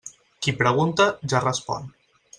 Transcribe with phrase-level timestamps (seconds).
[0.45, 1.89] Qui pregunta, ja respon.